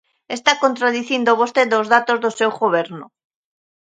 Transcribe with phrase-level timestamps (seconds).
[0.37, 3.05] Está contradicindo vostede os datos do seu goberno.